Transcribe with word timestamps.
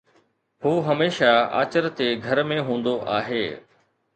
هو 0.63 0.73
هميشه 0.87 1.31
آچر 1.61 1.85
تي 1.97 2.07
گهر 2.23 2.37
۾ 2.55 2.57
هوندو 2.67 2.95
آهي. 3.17 3.45